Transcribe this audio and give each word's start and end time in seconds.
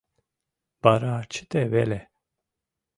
Вара 0.83 1.15
чыте 1.33 1.61
веле! 1.73 1.99